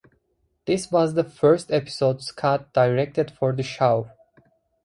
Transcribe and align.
This 0.65 0.89
was 0.91 1.13
the 1.13 1.23
first 1.23 1.69
episode 1.71 2.23
Scott 2.23 2.73
directed 2.73 3.29
for 3.29 3.53
the 3.55 3.61
show. 3.61 4.09